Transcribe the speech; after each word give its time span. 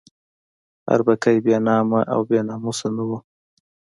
اربکی 0.93 1.37
بې 1.45 1.57
نامه 1.67 1.99
او 2.13 2.21
بې 2.29 2.39
ناموسه 2.47 2.87
نه 2.95 3.03
وو. 3.07 3.17